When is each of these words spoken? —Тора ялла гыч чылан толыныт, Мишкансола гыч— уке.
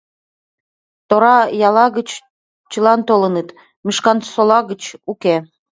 —Тора 1.09 1.37
ялла 1.67 1.85
гыч 1.97 2.09
чылан 2.71 2.99
толыныт, 3.07 3.49
Мишкансола 3.85 4.59
гыч— 4.69 4.81
уке. 5.11 5.35